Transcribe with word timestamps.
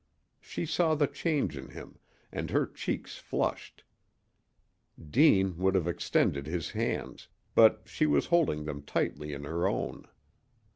She 0.39 0.65
saw 0.65 0.95
the 0.95 1.05
change 1.05 1.55
in 1.55 1.67
him, 1.69 1.99
and 2.31 2.49
her 2.49 2.65
cheeks 2.65 3.17
flushed. 3.19 3.83
Deane 4.99 5.55
would 5.59 5.75
have 5.75 5.87
extended 5.87 6.47
his 6.47 6.71
hands, 6.71 7.27
but 7.53 7.83
she 7.85 8.07
was 8.07 8.25
holding 8.33 8.65
them 8.65 8.81
tightly 8.81 9.31
in 9.31 9.43
her 9.43 9.67
own. 9.67 10.07